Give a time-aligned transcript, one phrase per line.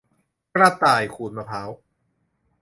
[0.55, 1.69] กระต่ายขูดมะพร้าว